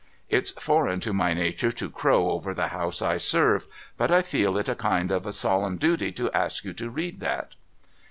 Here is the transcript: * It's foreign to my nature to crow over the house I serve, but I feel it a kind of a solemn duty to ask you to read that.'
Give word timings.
* 0.19 0.29
It's 0.39 0.49
foreign 0.49 0.99
to 1.01 1.13
my 1.13 1.35
nature 1.35 1.71
to 1.73 1.87
crow 1.91 2.31
over 2.31 2.55
the 2.55 2.69
house 2.69 3.03
I 3.03 3.17
serve, 3.17 3.67
but 3.97 4.09
I 4.09 4.23
feel 4.23 4.57
it 4.57 4.67
a 4.67 4.73
kind 4.73 5.11
of 5.11 5.27
a 5.27 5.31
solemn 5.31 5.77
duty 5.77 6.11
to 6.13 6.31
ask 6.31 6.63
you 6.65 6.73
to 6.73 6.89
read 6.89 7.19
that.' 7.19 7.53